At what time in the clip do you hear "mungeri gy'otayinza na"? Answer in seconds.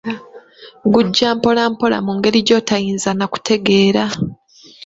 2.05-3.25